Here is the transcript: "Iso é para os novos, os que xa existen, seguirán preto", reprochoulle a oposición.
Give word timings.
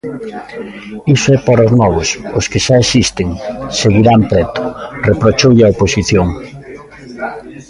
"Iso 1.15 1.27
é 1.35 1.39
para 1.47 1.65
os 1.67 1.73
novos, 1.81 2.09
os 2.39 2.45
que 2.51 2.59
xa 2.65 2.75
existen, 2.83 3.27
seguirán 3.79 4.21
preto", 4.31 4.61
reprochoulle 5.09 5.63
a 5.65 5.71
oposición. 5.73 6.27